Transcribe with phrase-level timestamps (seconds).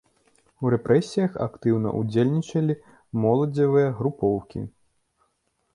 [0.63, 2.77] У рэпрэсіях актыўна ўдзельнічалі
[3.27, 4.59] моладзевыя групоўкі.